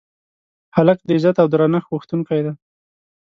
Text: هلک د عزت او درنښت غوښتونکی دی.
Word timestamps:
هلک 0.75 0.99
د 1.03 1.09
عزت 1.17 1.35
او 1.41 1.47
درنښت 1.53 1.89
غوښتونکی 1.91 2.39
دی. 2.45 2.53